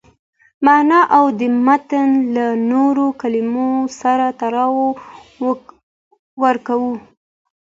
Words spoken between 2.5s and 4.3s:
نورو کلمو سره